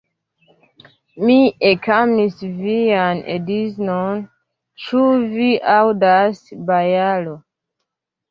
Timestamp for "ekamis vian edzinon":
1.71-4.23